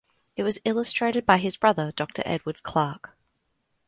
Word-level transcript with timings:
It 0.35 0.41
was 0.41 0.57
illustrated 0.65 1.27
by 1.27 1.37
his 1.37 1.57
brother 1.57 1.91
Dr 1.95 2.23
Edward 2.25 2.63
Clarke. 2.63 3.15